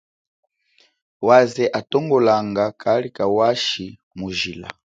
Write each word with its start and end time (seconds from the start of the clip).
Waze 1.27 1.63
atongolanga 1.79 2.63
kali 2.81 3.07
kawashi 3.17 3.85
mujila. 4.17 4.67